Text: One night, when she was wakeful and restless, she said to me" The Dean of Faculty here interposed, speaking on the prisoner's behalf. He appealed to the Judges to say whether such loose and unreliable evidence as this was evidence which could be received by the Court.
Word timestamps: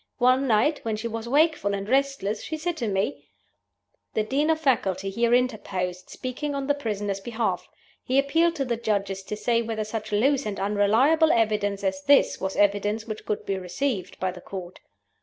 One 0.17 0.47
night, 0.47 0.79
when 0.83 0.95
she 0.95 1.07
was 1.07 1.29
wakeful 1.29 1.75
and 1.75 1.87
restless, 1.87 2.41
she 2.41 2.57
said 2.57 2.75
to 2.77 2.87
me" 2.87 3.27
The 4.15 4.23
Dean 4.23 4.49
of 4.49 4.59
Faculty 4.59 5.11
here 5.11 5.31
interposed, 5.31 6.09
speaking 6.09 6.55
on 6.55 6.65
the 6.65 6.73
prisoner's 6.73 7.19
behalf. 7.19 7.69
He 8.03 8.17
appealed 8.17 8.55
to 8.55 8.65
the 8.65 8.77
Judges 8.77 9.21
to 9.21 9.35
say 9.37 9.61
whether 9.61 9.83
such 9.83 10.11
loose 10.11 10.47
and 10.47 10.59
unreliable 10.59 11.31
evidence 11.31 11.83
as 11.83 12.01
this 12.01 12.39
was 12.41 12.55
evidence 12.55 13.05
which 13.05 13.27
could 13.27 13.45
be 13.45 13.59
received 13.59 14.19
by 14.19 14.31
the 14.31 14.41
Court. 14.41 14.79